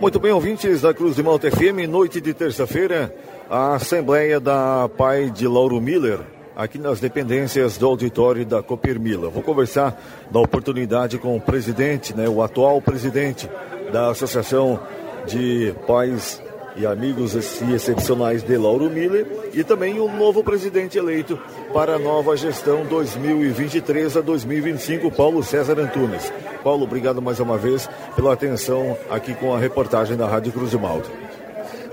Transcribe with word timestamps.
Muito 0.00 0.20
bem, 0.20 0.30
ouvintes 0.30 0.82
da 0.82 0.94
Cruz 0.94 1.16
de 1.16 1.24
Malta 1.24 1.50
FM, 1.50 1.88
noite 1.88 2.20
de 2.20 2.32
terça-feira, 2.32 3.12
a 3.50 3.74
Assembleia 3.74 4.38
da 4.38 4.88
Pai 4.96 5.28
de 5.28 5.48
Lauro 5.48 5.80
Miller, 5.80 6.20
aqui 6.54 6.78
nas 6.78 7.00
dependências 7.00 7.76
do 7.76 7.84
auditório 7.84 8.46
da 8.46 8.62
Coppermila. 8.62 9.28
Vou 9.28 9.42
conversar 9.42 10.00
da 10.30 10.38
oportunidade 10.38 11.18
com 11.18 11.36
o 11.36 11.40
presidente, 11.40 12.16
né, 12.16 12.28
o 12.28 12.40
atual 12.40 12.80
presidente 12.80 13.50
da 13.92 14.10
Associação 14.10 14.78
de 15.26 15.74
Pais 15.84 16.40
e 16.78 16.86
amigos 16.86 17.34
excepcionais 17.34 18.42
de 18.42 18.56
Lauro 18.56 18.88
Miller 18.88 19.26
e 19.52 19.64
também 19.64 19.98
o 19.98 20.08
novo 20.10 20.44
presidente 20.44 20.96
eleito 20.96 21.38
para 21.72 21.96
a 21.96 21.98
nova 21.98 22.36
gestão 22.36 22.84
2023 22.86 24.16
a 24.16 24.20
2025, 24.20 25.10
Paulo 25.10 25.42
César 25.42 25.78
Antunes. 25.80 26.32
Paulo, 26.62 26.84
obrigado 26.84 27.20
mais 27.20 27.40
uma 27.40 27.58
vez 27.58 27.88
pela 28.14 28.32
atenção 28.32 28.96
aqui 29.10 29.34
com 29.34 29.54
a 29.54 29.58
reportagem 29.58 30.16
da 30.16 30.26
Rádio 30.26 30.52
Cruz 30.52 30.70
de 30.70 30.78
Malta. 30.78 31.10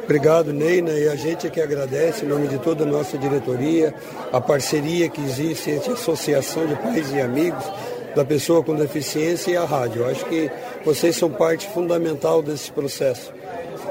Obrigado, 0.03 0.53
Neina, 0.53 0.91
e 0.91 1.09
a 1.09 1.15
gente 1.15 1.49
que 1.49 1.59
agradece 1.59 2.23
em 2.23 2.27
nome 2.27 2.47
de 2.47 2.59
toda 2.59 2.83
a 2.83 2.87
nossa 2.87 3.17
diretoria, 3.17 3.91
a 4.31 4.39
parceria 4.39 5.09
que 5.09 5.19
existe 5.19 5.71
entre 5.71 5.89
a 5.89 5.93
Associação 5.93 6.67
de 6.67 6.75
Pais 6.75 7.11
e 7.11 7.19
Amigos 7.19 7.63
da 8.15 8.23
Pessoa 8.23 8.63
com 8.63 8.75
Deficiência 8.75 9.51
e 9.51 9.57
a 9.57 9.65
rádio. 9.65 10.03
Eu 10.03 10.09
acho 10.09 10.23
que 10.25 10.49
vocês 10.85 11.15
são 11.15 11.29
parte 11.29 11.67
fundamental 11.67 12.41
desse 12.41 12.71
processo. 12.71 13.33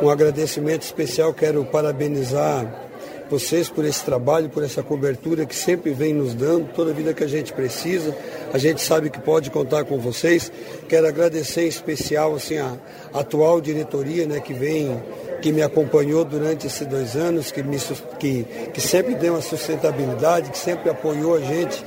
Um 0.05 0.11
agradecimento 0.11 0.83
especial, 0.83 1.33
quero 1.33 1.65
parabenizar 1.65 2.71
vocês 3.31 3.71
por 3.71 3.87
esse 3.87 4.05
trabalho, 4.05 4.51
por 4.51 4.63
essa 4.63 4.83
cobertura 4.83 5.47
que 5.47 5.57
sempre 5.57 5.95
vem 5.95 6.13
nos 6.13 6.35
dando, 6.35 6.69
toda 6.75 6.91
a 6.91 6.95
vida 6.95 7.15
que 7.15 7.25
a 7.25 7.27
gente 7.27 7.55
precisa. 7.55 8.15
A 8.53 8.59
gente 8.59 8.83
sabe 8.83 9.09
que 9.09 9.19
pode 9.19 9.51
contar 9.51 9.87
com 9.87 9.99
vocês. 9.99 10.53
Quero 10.91 11.09
agradecer 11.09 11.63
em 11.63 11.69
especial 11.69 12.35
assim, 12.35 12.59
a 12.59 12.77
atual 13.15 13.63
diretoria 13.63 14.27
né, 14.27 14.41
que 14.41 14.53
vem, 14.53 15.03
que 15.41 15.51
me 15.51 15.63
acompanhou 15.63 16.23
durante 16.23 16.67
esses 16.67 16.87
dois 16.87 17.17
anos, 17.17 17.51
que, 17.51 17.63
me, 17.63 17.79
que, 18.19 18.45
que 18.75 18.81
sempre 18.83 19.15
deu 19.15 19.33
uma 19.33 19.41
sustentabilidade, 19.41 20.51
que 20.51 20.59
sempre 20.59 20.91
apoiou 20.91 21.35
a 21.35 21.41
gente 21.41 21.83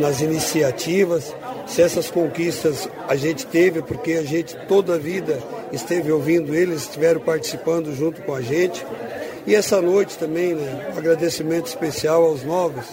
nas 0.00 0.20
iniciativas. 0.20 1.32
Se 1.66 1.80
essas 1.80 2.10
conquistas 2.10 2.88
a 3.08 3.16
gente 3.16 3.46
teve, 3.46 3.82
porque 3.82 4.12
a 4.14 4.22
gente 4.22 4.56
toda 4.68 4.94
a 4.94 4.98
vida 4.98 5.38
esteve 5.72 6.12
ouvindo 6.12 6.54
eles, 6.54 6.82
estiveram 6.82 7.20
participando 7.20 7.94
junto 7.94 8.22
com 8.22 8.34
a 8.34 8.42
gente. 8.42 8.84
E 9.46 9.54
essa 9.54 9.80
noite 9.80 10.18
também, 10.18 10.54
né, 10.54 10.92
um 10.94 10.98
agradecimento 10.98 11.66
especial 11.66 12.24
aos 12.24 12.44
novos 12.44 12.84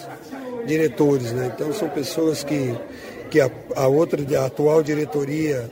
diretores, 0.66 1.32
né? 1.32 1.52
Então 1.54 1.72
são 1.72 1.88
pessoas 1.88 2.42
que, 2.42 2.74
que 3.30 3.40
a, 3.40 3.50
a 3.76 3.86
outra, 3.86 4.20
a 4.40 4.46
atual 4.46 4.82
diretoria 4.82 5.70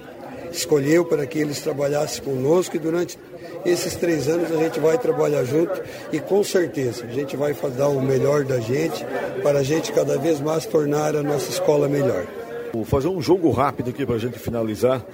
escolheu 0.53 1.05
para 1.05 1.27
que 1.27 1.39
eles 1.39 1.61
trabalhassem 1.61 2.23
conosco 2.23 2.77
e 2.77 2.79
durante 2.79 3.19
esses 3.65 3.97
três 3.97 4.29
anos 4.29 4.51
a 4.51 4.57
gente 4.57 4.81
vai 4.81 4.97
trabalhar 4.99 5.45
junto 5.45 5.81
e 6.13 6.21
com 6.21 6.43
certeza 6.43 7.05
a 7.05 7.13
gente 7.13 7.37
vai 7.37 7.55
dar 7.77 7.89
o 7.89 8.01
melhor 8.01 8.45
da 8.45 8.61
gente 8.61 9.05
para 9.43 9.61
a 9.61 9.63
gente 9.63 9.93
cada 9.93 10.17
vez 10.17 10.41
mais 10.41 10.65
tornar 10.65 11.17
a 11.17 11.23
nossa 11.23 11.51
escola 11.51 11.89
melhor. 11.89 12.27
Vou 12.73 12.85
fazer 12.85 13.09
um 13.09 13.21
jogo 13.21 13.51
rápido 13.51 13.91
aqui 13.91 14.05
para 14.05 14.17
a 14.17 14.19
gente 14.19 14.39
finalizar 14.39 15.05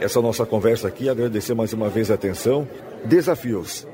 essa 0.00 0.20
nossa 0.20 0.44
conversa 0.44 0.88
aqui, 0.88 1.08
agradecer 1.08 1.54
mais 1.54 1.72
uma 1.72 1.88
vez 1.88 2.10
a 2.10 2.14
atenção. 2.14 2.68
Desafios. 3.04 3.86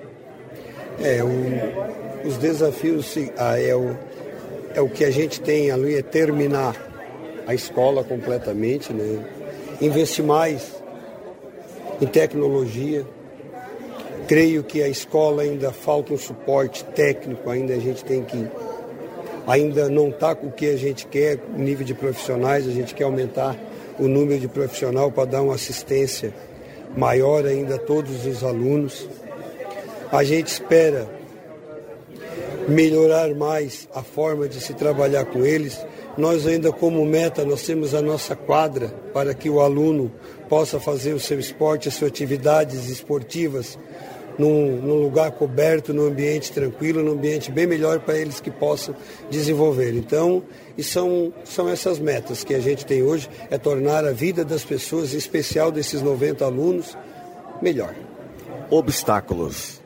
É, 1.00 1.22
o, 1.22 2.28
os 2.28 2.36
desafios 2.38 3.16
ah, 3.36 3.58
é, 3.58 3.74
o, 3.74 3.96
é 4.74 4.80
o 4.80 4.88
que 4.88 5.04
a 5.04 5.10
gente 5.10 5.40
tem 5.40 5.70
ali, 5.70 5.94
é 5.94 6.02
terminar 6.02 6.76
a 7.46 7.54
escola 7.54 8.04
completamente, 8.04 8.92
né? 8.92 9.24
investir 9.80 10.24
mais 10.24 10.82
em 12.00 12.06
tecnologia. 12.06 13.04
Creio 14.26 14.62
que 14.62 14.82
a 14.82 14.88
escola 14.88 15.42
ainda 15.42 15.72
falta 15.72 16.12
um 16.12 16.18
suporte 16.18 16.84
técnico, 16.84 17.48
ainda 17.50 17.74
a 17.74 17.78
gente 17.78 18.04
tem 18.04 18.22
que. 18.24 18.46
Ainda 19.46 19.88
não 19.88 20.08
está 20.08 20.34
com 20.34 20.46
o 20.46 20.52
que 20.52 20.66
a 20.66 20.76
gente 20.76 21.06
quer, 21.06 21.38
nível 21.56 21.84
de 21.84 21.94
profissionais, 21.94 22.66
a 22.66 22.70
gente 22.70 22.94
quer 22.94 23.04
aumentar 23.04 23.56
o 23.98 24.06
número 24.06 24.38
de 24.40 24.48
profissional 24.48 25.10
para 25.10 25.24
dar 25.24 25.42
uma 25.42 25.54
assistência 25.54 26.32
maior 26.96 27.44
ainda 27.44 27.76
a 27.76 27.78
todos 27.78 28.24
os 28.24 28.44
alunos. 28.44 29.08
A 30.10 30.22
gente 30.22 30.48
espera 30.48 31.08
melhorar 32.68 33.34
mais 33.34 33.88
a 33.94 34.02
forma 34.02 34.48
de 34.48 34.60
se 34.60 34.74
trabalhar 34.74 35.24
com 35.24 35.44
eles. 35.44 35.84
Nós 36.16 36.46
ainda 36.46 36.70
como 36.70 37.04
meta, 37.04 37.44
nós 37.44 37.62
temos 37.62 37.94
a 37.94 38.02
nossa 38.02 38.36
quadra 38.36 38.88
para 39.12 39.34
que 39.34 39.50
o 39.50 39.60
aluno 39.60 40.12
possa 40.48 40.78
fazer 40.78 41.14
o 41.14 41.20
seu 41.20 41.40
esporte, 41.40 41.88
as 41.88 41.94
suas 41.94 42.10
atividades 42.10 42.88
esportivas 42.88 43.78
num, 44.38 44.76
num, 44.76 45.02
lugar 45.02 45.30
coberto, 45.32 45.92
num 45.92 46.06
ambiente 46.06 46.52
tranquilo, 46.52 47.02
num 47.02 47.12
ambiente 47.12 47.50
bem 47.50 47.66
melhor 47.66 48.00
para 48.00 48.16
eles 48.16 48.40
que 48.40 48.50
possam 48.50 48.94
desenvolver. 49.30 49.94
Então, 49.94 50.42
e 50.76 50.82
são, 50.82 51.32
são 51.44 51.68
essas 51.68 51.98
metas 51.98 52.44
que 52.44 52.54
a 52.54 52.60
gente 52.60 52.86
tem 52.86 53.02
hoje, 53.02 53.28
é 53.50 53.58
tornar 53.58 54.04
a 54.04 54.12
vida 54.12 54.44
das 54.44 54.64
pessoas, 54.64 55.12
em 55.12 55.18
especial 55.18 55.70
desses 55.70 56.00
90 56.00 56.44
alunos, 56.44 56.96
melhor. 57.60 57.94
Obstáculos. 58.70 59.81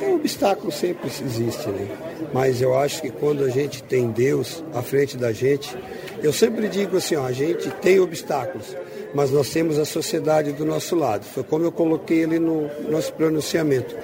O 0.00 0.14
obstáculo 0.14 0.70
sempre 0.70 1.08
existe, 1.08 1.68
né? 1.68 1.88
Mas 2.32 2.60
eu 2.60 2.76
acho 2.76 3.02
que 3.02 3.10
quando 3.10 3.44
a 3.44 3.48
gente 3.48 3.82
tem 3.82 4.10
Deus 4.10 4.62
à 4.72 4.82
frente 4.82 5.16
da 5.16 5.32
gente, 5.32 5.76
eu 6.22 6.32
sempre 6.32 6.68
digo 6.68 6.96
assim, 6.96 7.16
ó, 7.16 7.24
a 7.24 7.32
gente 7.32 7.70
tem 7.82 7.98
obstáculos, 7.98 8.76
mas 9.14 9.30
nós 9.30 9.50
temos 9.50 9.78
a 9.78 9.84
sociedade 9.84 10.52
do 10.52 10.64
nosso 10.64 10.94
lado. 10.94 11.24
Foi 11.24 11.42
como 11.42 11.64
eu 11.64 11.72
coloquei 11.72 12.24
ali 12.24 12.38
no 12.38 12.68
nosso 12.88 13.12
pronunciamento. 13.14 13.96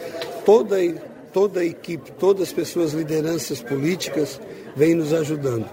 Toda, 0.45 0.77
toda 1.33 1.61
a 1.61 1.65
equipe, 1.65 2.13
todas 2.13 2.49
as 2.49 2.53
pessoas, 2.53 2.93
lideranças 2.93 3.61
políticas, 3.61 4.41
vêm 4.75 4.95
nos 4.95 5.13
ajudando. 5.13 5.69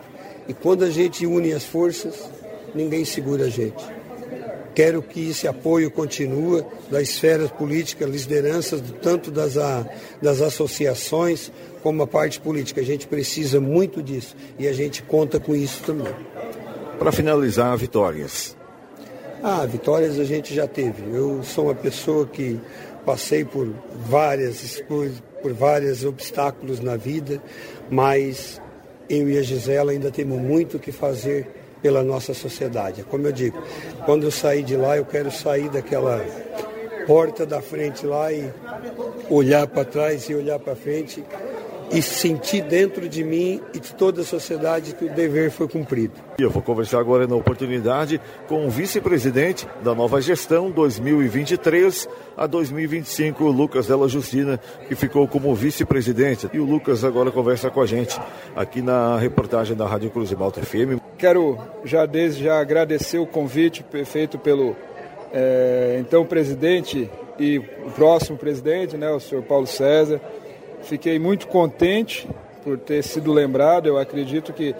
E 0.48 0.54
quando 0.54 0.84
a 0.84 0.90
gente 0.90 1.26
une 1.26 1.54
as 1.54 1.64
forças, 1.64 2.30
ninguém 2.76 3.06
segura 3.06 3.46
a 3.46 3.50
gente. 3.50 4.00
Quero 4.74 5.02
que 5.02 5.30
esse 5.30 5.48
apoio 5.48 5.92
continue 5.92 6.64
das 6.90 7.04
esferas 7.04 7.52
políticas, 7.52 8.09
lideranças, 8.09 8.82
tanto 9.02 9.30
das, 9.30 9.58
a, 9.58 9.86
das 10.22 10.42
associações 10.42 11.52
como 11.84 12.04
a 12.04 12.08
parte 12.08 12.40
política. 12.40 12.81
A 12.81 12.84
gente 12.84 13.08
precisa 13.08 13.60
muito 13.60 14.02
disso 14.02 14.36
e 14.58 14.68
a 14.68 14.74
gente 14.74 15.04
conta 15.04 15.40
com 15.40 15.56
isso 15.56 15.84
também. 15.84 16.14
Para 16.98 17.12
finalizar, 17.12 17.76
vitórias. 17.78 18.56
Ah, 19.44 19.66
vitórias 19.66 20.20
a 20.20 20.24
gente 20.24 20.54
já 20.54 20.68
teve. 20.68 21.04
Eu 21.12 21.44
sou 21.44 21.66
uma 21.66 21.76
pessoa 21.76 22.28
que 22.28 22.60
passei 23.06 23.44
por 23.44 23.68
várias 24.08 24.80
coisas, 24.81 25.22
por 25.42 25.52
vários 25.54 26.06
obstáculos 26.06 26.80
na 26.80 26.96
vida, 26.96 27.42
mas 27.90 28.62
eu 29.10 29.30
e 29.30 29.38
a 29.38 29.42
Gisela 29.42 29.92
ainda 29.92 30.12
temos 30.12 30.40
muito 30.40 30.78
o 30.78 30.80
que 30.80 30.92
fazer 30.92 31.48
pela 31.81 32.03
nossa 32.03 32.34
sociedade. 32.34 33.03
Como 33.03 33.28
eu 33.28 33.31
digo, 33.31 33.62
quando 34.06 34.24
eu 34.24 34.31
sair 34.31 34.64
de 34.64 34.75
lá, 34.75 34.97
eu 34.97 35.06
quero 35.06 35.31
sair 35.31 35.69
daquela 35.69 36.24
porta 37.06 37.46
da 37.46 37.62
frente 37.62 38.06
lá 38.06 38.31
e 38.31 38.50
olhar 39.30 39.68
para 39.68 39.86
trás 39.86 40.30
e 40.30 40.36
olhar 40.36 40.59
para 40.59 40.75
frente 40.75 41.24
e 41.94 42.02
sentir 42.02 42.64
dentro 42.64 43.09
de 43.09 43.24
mim 43.24 43.59
e 43.74 43.80
de 43.80 43.94
toda 43.94 44.22
a 44.22 44.24
sociedade 44.24 44.96
que 44.96 45.06
o 45.06 45.14
dever 45.14 45.52
foi 45.52 45.68
cumprido. 45.68 46.14
Eu 46.40 46.50
vou 46.50 46.62
conversar 46.62 47.00
agora 47.00 47.28
na 47.28 47.36
oportunidade 47.36 48.19
com 48.48 48.66
o 48.66 48.69
vice-presidente 48.69 49.68
da 49.84 49.94
nova 49.94 50.22
gestão 50.22 50.72
2023 50.72 52.08
a 52.38 52.48
2025, 52.48 53.44
Lucas 53.46 53.88
Della 53.88 54.08
Justina, 54.08 54.59
que 54.88 54.96
ficou 54.96 55.28
como 55.28 55.53
vice-presidente. 55.53 56.50
E 56.53 56.59
o 56.59 56.66
Lucas 56.66 57.03
agora 57.03 57.30
conversa 57.30 57.69
com 57.69 57.81
a 57.81 57.86
gente 57.86 58.19
aqui 58.56 58.81
na 58.81 59.18
reportagem 59.18 59.75
da 59.75 59.86
Rádio 59.86 60.09
Cruz 60.09 60.30
de 60.30 60.36
Malta 60.36 60.62
FM. 60.62 61.00
Quero 61.22 61.56
já 61.86 62.08
desde 62.08 62.44
já 62.46 62.59
agradecer 62.59 63.20
o 63.20 63.28
convite 63.28 63.86
feito 64.06 64.40
pelo 64.40 64.76
é, 65.32 65.98
então 66.00 66.26
presidente 66.26 67.08
e 67.38 67.59
próximo 67.96 68.40
presidente, 68.40 68.98
né, 68.98 69.07
o 69.12 69.19
senhor 69.19 69.44
Paulo 69.44 69.68
César 69.68 70.19
Fiquei 70.84 71.19
muito 71.19 71.48
contente 71.48 72.28
por 72.63 72.75
ter 72.75 73.04
sido 73.04 73.31
lembrado. 73.31 73.86
Eu 73.86 74.00
acredito 74.00 74.51
que 74.51 74.75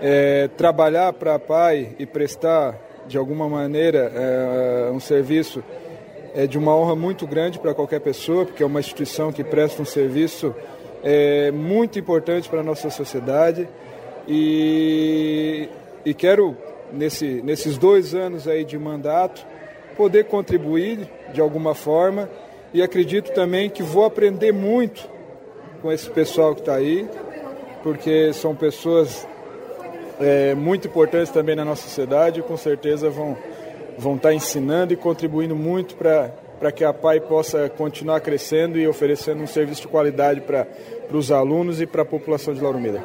é, 0.00 0.48
trabalhar 0.56 1.12
para 1.12 1.38
pai 1.40 1.96
e 1.98 2.06
prestar 2.06 2.78
de 3.08 3.18
alguma 3.18 3.48
maneira 3.48 4.12
é, 4.14 4.90
um 4.92 5.00
serviço 5.00 5.60
é 6.36 6.46
de 6.46 6.56
uma 6.56 6.76
honra 6.76 6.94
muito 6.94 7.26
grande 7.26 7.58
para 7.58 7.74
qualquer 7.74 7.98
pessoa, 8.00 8.46
porque 8.46 8.62
é 8.62 8.66
uma 8.66 8.78
instituição 8.78 9.32
que 9.32 9.42
presta 9.42 9.82
um 9.82 9.84
serviço 9.84 10.54
é, 11.02 11.50
muito 11.50 11.98
importante 11.98 12.48
para 12.48 12.60
a 12.60 12.62
nossa 12.62 12.88
sociedade. 12.90 13.68
E, 14.28 15.68
e 16.04 16.14
quero, 16.14 16.56
nesse, 16.92 17.42
nesses 17.42 17.76
dois 17.76 18.14
anos 18.14 18.48
aí 18.48 18.64
de 18.64 18.78
mandato, 18.78 19.46
poder 19.96 20.24
contribuir 20.24 21.08
de 21.32 21.40
alguma 21.40 21.74
forma 21.74 22.28
e 22.72 22.82
acredito 22.82 23.32
também 23.32 23.68
que 23.68 23.82
vou 23.82 24.04
aprender 24.04 24.52
muito 24.52 25.08
com 25.82 25.90
esse 25.90 26.08
pessoal 26.08 26.54
que 26.54 26.60
está 26.60 26.74
aí, 26.74 27.08
porque 27.82 28.32
são 28.32 28.54
pessoas 28.54 29.26
é, 30.20 30.54
muito 30.54 30.86
importantes 30.86 31.32
também 31.32 31.56
na 31.56 31.64
nossa 31.64 31.82
sociedade 31.82 32.40
e 32.40 32.42
com 32.42 32.56
certeza 32.56 33.08
vão, 33.10 33.36
vão 33.98 34.16
estar 34.16 34.28
tá 34.28 34.34
ensinando 34.34 34.92
e 34.92 34.96
contribuindo 34.96 35.56
muito 35.56 35.96
para 35.96 36.72
que 36.72 36.84
a 36.84 36.92
PAI 36.92 37.20
possa 37.20 37.68
continuar 37.68 38.20
crescendo 38.20 38.78
e 38.78 38.86
oferecendo 38.86 39.42
um 39.42 39.46
serviço 39.46 39.82
de 39.82 39.88
qualidade 39.88 40.40
para 40.42 40.66
os 41.12 41.32
alunos 41.32 41.80
e 41.80 41.86
para 41.86 42.02
a 42.02 42.06
população 42.06 42.54
de 42.54 42.60
Lauro 42.60 42.78
Miller. 42.78 43.02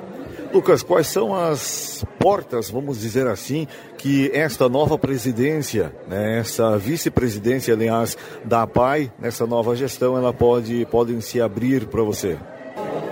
Lucas, 0.56 0.81
quais 0.81 1.07
são 1.07 1.36
as 1.36 2.06
portas, 2.18 2.69
vamos 2.69 3.02
dizer 3.02 3.28
assim, 3.28 3.68
que 3.98 4.31
esta 4.34 4.69
nova 4.69 4.98
presidência, 4.98 5.92
né, 6.07 6.40
essa 6.40 6.78
vice-presidência, 6.78 7.74
aliás, 7.74 8.18
da 8.46 8.66
PAI, 8.66 9.12
nessa 9.19 9.46
nova 9.46 9.75
gestão, 9.75 10.18
ela 10.18 10.31
pode 10.31 10.86
podem 10.86 11.19
se 11.19 11.42
abrir 11.42 11.88
para 11.88 12.02
você? 12.04 12.38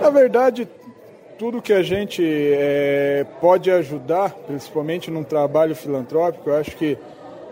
Na 0.00 0.08
verdade, 0.08 0.66
tudo 1.38 1.60
que 1.60 1.74
a 1.74 1.82
gente 1.82 2.22
é, 2.24 3.26
pode 3.42 3.70
ajudar, 3.70 4.30
principalmente 4.46 5.10
num 5.10 5.22
trabalho 5.22 5.76
filantrópico, 5.76 6.48
eu 6.48 6.56
acho 6.56 6.74
que 6.74 6.96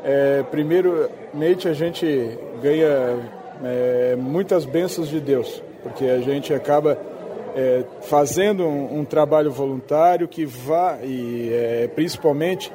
é, 0.02 0.42
primeiramente 0.50 1.68
a 1.68 1.74
gente 1.74 2.38
ganha 2.62 3.18
é, 3.62 4.16
muitas 4.16 4.64
bênçãos 4.64 5.10
de 5.10 5.20
Deus, 5.20 5.62
porque 5.82 6.06
a 6.06 6.20
gente 6.20 6.54
acaba 6.54 6.96
é, 7.54 7.84
fazendo 8.02 8.64
um, 8.64 9.00
um, 9.00 9.04
trabalho 9.04 9.50
voluntário 9.50 10.26
que 10.26 10.44
vá 10.44 10.98
e 11.02 11.50
é, 11.52 11.88
principalmente 11.94 12.72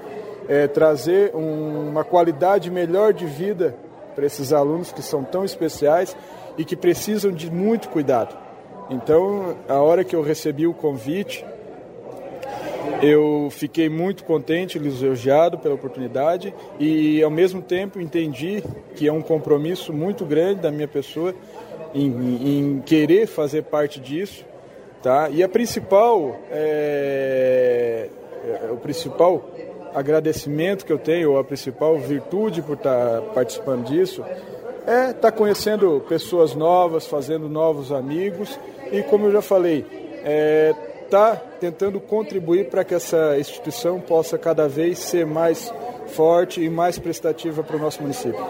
é, 0.48 0.68
trazer 0.68 1.36
um, 1.36 1.90
uma 1.90 2.04
qualidade 2.04 2.70
melhor 2.70 3.14
de 3.14 3.26
vida 3.26 3.76
para 4.16 4.26
esses 4.26 4.54
alunos 4.54 4.92
que 4.92 5.02
são 5.02 5.24
tão 5.24 5.44
especiais 5.44 6.16
e 6.58 6.66
que 6.66 6.76
precisam 6.76 7.32
de 7.32 7.52
muito 7.52 7.90
cuidado. 7.90 8.36
Então, 8.90 9.56
a 9.68 9.80
hora 9.80 10.04
que 10.04 10.16
eu 10.16 10.22
recebi 10.22 10.66
o 10.66 10.74
convite, 10.74 11.46
eu 13.02 13.50
fiquei 13.52 13.90
muito 13.90 14.24
contente, 14.24 14.80
lisonjeado 14.80 15.58
pela 15.60 15.76
oportunidade 15.76 16.54
e, 16.80 17.22
ao 17.22 17.30
mesmo 17.30 17.62
tempo, 17.62 18.00
entendi 18.00 18.64
que 18.96 19.08
é 19.08 19.14
um 19.14 19.22
compromisso 19.22 19.92
muito 19.92 20.26
grande 20.26 20.62
da 20.62 20.72
minha 20.72 20.88
pessoa 20.88 21.36
em, 21.94 22.08
em 22.08 22.82
querer 22.86 23.28
fazer 23.28 23.64
parte 23.64 24.00
disso 24.00 24.46
Tá? 25.02 25.30
E 25.30 25.44
a 25.44 25.50
principal, 25.50 26.40
é, 26.50 28.10
é, 28.46 28.72
o 28.72 28.78
principal 28.78 29.48
agradecimento 29.94 30.86
que 30.86 30.92
eu 30.92 30.98
tenho, 30.98 31.32
ou 31.32 31.40
a 31.40 31.44
principal 31.44 31.98
virtude 31.98 32.62
por 32.62 32.76
estar 32.76 33.22
tá 33.22 33.22
participando 33.34 33.86
disso, 33.86 34.24
é 34.86 35.10
estar 35.10 35.14
tá 35.14 35.32
conhecendo 35.32 36.04
pessoas 36.08 36.56
novas, 36.56 37.06
fazendo 37.06 37.48
novos 37.48 37.92
amigos 37.92 38.60
e, 38.92 39.04
como 39.04 39.28
eu 39.28 39.32
já 39.32 39.42
falei, 39.42 39.86
é, 40.24 40.74
tá 41.10 41.36
tentando 41.60 42.00
contribuir 42.00 42.70
para 42.70 42.84
que 42.84 42.94
essa 42.94 43.38
instituição 43.40 44.00
possa 44.00 44.38
cada 44.38 44.68
vez 44.68 45.00
ser 45.00 45.26
mais 45.26 45.72
forte 46.08 46.62
e 46.62 46.70
mais 46.70 46.98
prestativa 46.98 47.64
para 47.64 47.76
o 47.76 47.80
nosso 47.80 48.02
município. 48.02 48.44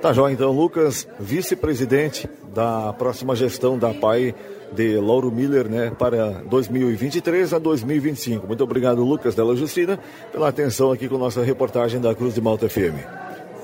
Tá 0.00 0.12
joia, 0.12 0.32
então, 0.32 0.52
Lucas, 0.52 1.08
vice-presidente 1.18 2.28
da 2.54 2.92
próxima 2.92 3.34
gestão 3.34 3.78
da 3.78 3.92
PAI 3.92 4.34
de 4.72 4.96
Lauro 4.98 5.30
Miller, 5.30 5.68
né, 5.68 5.92
para 5.98 6.42
2023 6.46 7.54
a 7.54 7.58
2025. 7.58 8.46
Muito 8.46 8.62
obrigado, 8.62 9.02
Lucas 9.02 9.34
Della 9.34 9.56
Justina, 9.56 9.98
pela 10.30 10.48
atenção 10.48 10.92
aqui 10.92 11.08
com 11.08 11.16
nossa 11.16 11.42
reportagem 11.42 12.00
da 12.00 12.14
Cruz 12.14 12.34
de 12.34 12.40
Malta 12.40 12.68
FM. 12.68 13.04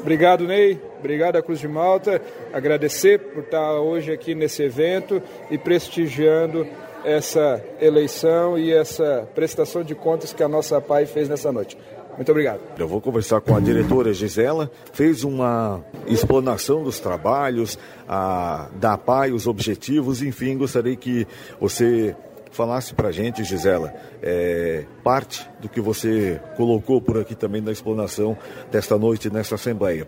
Obrigado, 0.00 0.46
Ney. 0.46 0.80
Obrigado 0.98 1.36
à 1.36 1.42
Cruz 1.42 1.60
de 1.60 1.68
Malta. 1.68 2.20
Agradecer 2.52 3.18
por 3.18 3.44
estar 3.44 3.74
hoje 3.74 4.12
aqui 4.12 4.34
nesse 4.34 4.62
evento 4.62 5.22
e 5.50 5.56
prestigiando 5.56 6.66
essa 7.04 7.62
eleição 7.80 8.58
e 8.58 8.72
essa 8.72 9.28
prestação 9.34 9.82
de 9.82 9.94
contas 9.94 10.32
que 10.32 10.42
a 10.42 10.48
nossa 10.48 10.80
PAI 10.80 11.06
fez 11.06 11.28
nessa 11.28 11.52
noite. 11.52 11.76
Muito 12.16 12.30
obrigado. 12.30 12.60
Eu 12.78 12.86
vou 12.86 13.00
conversar 13.00 13.40
com 13.40 13.56
a 13.56 13.60
diretora 13.60 14.12
Gisela, 14.12 14.70
fez 14.92 15.24
uma 15.24 15.82
explanação 16.06 16.84
dos 16.84 17.00
trabalhos, 17.00 17.78
a, 18.06 18.68
da 18.74 18.98
PAI, 18.98 19.32
os 19.32 19.46
objetivos, 19.46 20.22
enfim, 20.22 20.58
gostaria 20.58 20.94
que 20.94 21.26
você 21.58 22.14
falasse 22.50 22.94
para 22.94 23.08
a 23.08 23.12
gente, 23.12 23.42
Gisela, 23.42 23.94
é, 24.22 24.84
parte 25.02 25.48
do 25.58 25.68
que 25.68 25.80
você 25.80 26.38
colocou 26.56 27.00
por 27.00 27.18
aqui 27.18 27.34
também 27.34 27.62
na 27.62 27.72
explanação 27.72 28.36
desta 28.70 28.98
noite 28.98 29.30
nesta 29.30 29.54
Assembleia. 29.54 30.06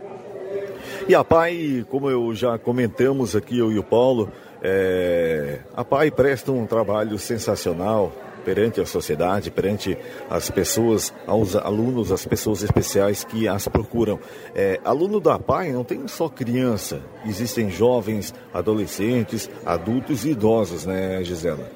E 1.08 1.14
a 1.14 1.24
PAI, 1.24 1.86
como 1.90 2.10
eu 2.10 2.34
já 2.34 2.58
comentamos 2.58 3.34
aqui, 3.34 3.58
eu 3.58 3.72
e 3.72 3.78
o 3.78 3.82
Paulo, 3.82 4.30
é, 4.62 5.60
a 5.74 5.82
PAI 5.82 6.10
presta 6.10 6.52
um 6.52 6.66
trabalho 6.66 7.18
sensacional, 7.18 8.12
perante 8.44 8.80
a 8.80 8.86
sociedade, 8.86 9.50
perante 9.50 9.96
as 10.28 10.50
pessoas, 10.50 11.12
aos 11.26 11.56
alunos, 11.56 12.12
as 12.12 12.26
pessoas 12.26 12.62
especiais 12.62 13.24
que 13.24 13.48
as 13.48 13.66
procuram. 13.66 14.18
É, 14.54 14.78
aluno 14.84 15.20
da 15.20 15.38
PAI 15.38 15.72
não 15.72 15.84
tem 15.84 16.06
só 16.06 16.28
criança, 16.28 17.02
existem 17.26 17.70
jovens, 17.70 18.34
adolescentes, 18.52 19.50
adultos 19.64 20.24
e 20.24 20.30
idosos, 20.30 20.84
né, 20.86 21.22
Gisela? 21.24 21.70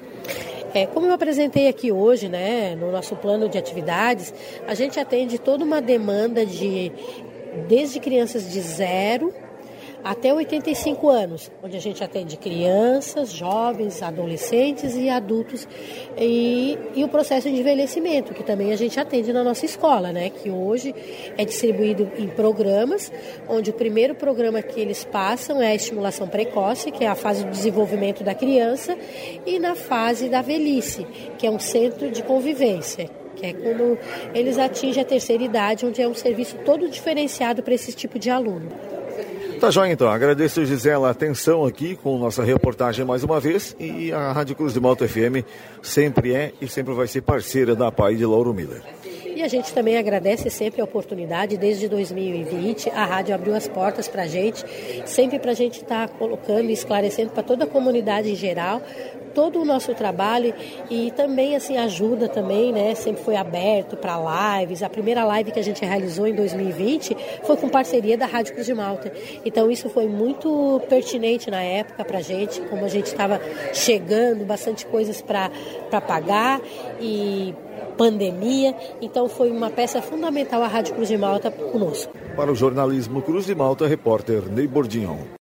É, 0.73 0.85
como 0.85 1.07
eu 1.07 1.13
apresentei 1.13 1.67
aqui 1.67 1.91
hoje, 1.91 2.29
né, 2.29 2.75
no 2.75 2.91
nosso 2.91 3.15
plano 3.15 3.49
de 3.49 3.57
atividades, 3.57 4.33
a 4.67 4.75
gente 4.75 4.99
atende 4.99 5.39
toda 5.39 5.63
uma 5.63 5.81
demanda 5.81 6.45
de 6.45 6.91
desde 7.67 7.99
crianças 7.99 8.51
de 8.51 8.61
zero 8.61 9.33
até 10.03 10.33
85 10.33 11.09
anos, 11.09 11.51
onde 11.63 11.75
a 11.75 11.79
gente 11.79 12.03
atende 12.03 12.37
crianças, 12.37 13.31
jovens, 13.31 14.01
adolescentes 14.01 14.95
e 14.95 15.09
adultos 15.09 15.67
e, 16.17 16.77
e, 16.95 17.03
o 17.03 17.07
processo 17.07 17.49
de 17.49 17.55
envelhecimento, 17.55 18.33
que 18.33 18.43
também 18.43 18.71
a 18.71 18.75
gente 18.75 18.99
atende 18.99 19.33
na 19.33 19.43
nossa 19.43 19.65
escola, 19.65 20.11
né? 20.11 20.29
Que 20.29 20.49
hoje 20.49 20.95
é 21.37 21.43
distribuído 21.43 22.09
em 22.17 22.27
programas, 22.27 23.11
onde 23.47 23.69
o 23.69 23.73
primeiro 23.73 24.15
programa 24.15 24.61
que 24.61 24.79
eles 24.79 25.03
passam 25.03 25.61
é 25.61 25.67
a 25.67 25.75
estimulação 25.75 26.27
precoce, 26.27 26.91
que 26.91 27.03
é 27.03 27.07
a 27.07 27.15
fase 27.15 27.43
de 27.43 27.51
desenvolvimento 27.51 28.23
da 28.23 28.33
criança, 28.33 28.97
e 29.45 29.59
na 29.59 29.75
fase 29.75 30.29
da 30.29 30.41
velhice, 30.41 31.05
que 31.37 31.45
é 31.45 31.51
um 31.51 31.59
centro 31.59 32.09
de 32.09 32.23
convivência, 32.23 33.09
que 33.35 33.45
é 33.45 33.53
quando 33.53 33.97
eles 34.33 34.57
atingem 34.57 35.01
a 35.01 35.05
terceira 35.05 35.43
idade, 35.43 35.85
onde 35.85 36.01
é 36.01 36.07
um 36.07 36.13
serviço 36.13 36.57
todo 36.65 36.89
diferenciado 36.89 37.63
para 37.63 37.73
esse 37.73 37.93
tipo 37.93 38.19
de 38.19 38.29
aluno. 38.29 38.69
Tá 39.59 39.69
joia 39.69 39.91
então, 39.91 40.07
agradeço 40.07 40.65
Gisela 40.65 41.09
a 41.09 41.11
atenção 41.11 41.65
aqui 41.65 41.93
com 41.93 42.17
nossa 42.17 42.41
reportagem 42.45 43.03
mais 43.03 43.25
uma 43.25 43.41
vez. 43.41 43.75
E 43.77 44.09
a 44.09 44.31
Rádio 44.31 44.55
Cruz 44.55 44.73
de 44.73 44.79
Malta 44.79 45.05
FM 45.05 45.45
sempre 45.83 46.33
é 46.33 46.53
e 46.61 46.67
sempre 46.69 46.93
vai 46.93 47.07
ser 47.07 47.21
parceira 47.21 47.75
da 47.75 47.91
PAI 47.91 48.15
de 48.15 48.25
Lauro 48.25 48.53
Miller. 48.53 48.81
E 49.35 49.41
a 49.41 49.49
gente 49.49 49.73
também 49.73 49.97
agradece 49.97 50.49
sempre 50.49 50.79
a 50.79 50.83
oportunidade, 50.85 51.57
desde 51.57 51.89
2020, 51.89 52.89
a 52.89 53.05
rádio 53.05 53.35
abriu 53.35 53.53
as 53.53 53.67
portas 53.67 54.07
para 54.07 54.23
a 54.23 54.27
gente, 54.27 54.63
sempre 55.05 55.39
para 55.39 55.51
a 55.51 55.55
gente 55.55 55.81
estar 55.81 56.07
tá 56.07 56.13
colocando 56.13 56.69
e 56.69 56.73
esclarecendo 56.73 57.31
para 57.31 57.43
toda 57.43 57.65
a 57.65 57.67
comunidade 57.67 58.31
em 58.31 58.35
geral 58.35 58.81
todo 59.33 59.61
o 59.61 59.65
nosso 59.65 59.93
trabalho 59.93 60.53
e 60.89 61.11
também 61.11 61.55
assim 61.55 61.77
ajuda 61.77 62.27
também, 62.27 62.71
né? 62.71 62.95
Sempre 62.95 63.23
foi 63.23 63.35
aberto 63.35 63.95
para 63.95 64.59
lives. 64.59 64.83
A 64.83 64.89
primeira 64.89 65.23
live 65.23 65.51
que 65.51 65.59
a 65.59 65.63
gente 65.63 65.83
realizou 65.83 66.27
em 66.27 66.35
2020 66.35 67.15
foi 67.43 67.57
com 67.57 67.69
parceria 67.69 68.17
da 68.17 68.25
Rádio 68.25 68.53
Cruz 68.53 68.65
de 68.65 68.73
Malta. 68.73 69.11
Então 69.45 69.69
isso 69.71 69.89
foi 69.89 70.07
muito 70.07 70.81
pertinente 70.89 71.49
na 71.49 71.61
época 71.61 72.03
para 72.03 72.19
a 72.19 72.21
gente, 72.21 72.61
como 72.61 72.85
a 72.85 72.89
gente 72.89 73.07
estava 73.07 73.39
chegando, 73.73 74.45
bastante 74.45 74.85
coisas 74.85 75.21
para 75.21 75.49
pagar 76.01 76.61
e 76.99 77.53
pandemia. 77.97 78.73
Então 79.01 79.27
foi 79.27 79.51
uma 79.51 79.69
peça 79.69 80.01
fundamental 80.01 80.63
a 80.63 80.67
Rádio 80.67 80.95
Cruz 80.95 81.09
de 81.09 81.17
Malta 81.17 81.51
conosco. 81.51 82.13
Para 82.35 82.51
o 82.51 82.55
jornalismo 82.55 83.21
Cruz 83.21 83.45
de 83.45 83.53
Malta, 83.53 83.85
repórter 83.85 84.49
Ney 84.49 84.67
Bordinhão. 84.67 85.37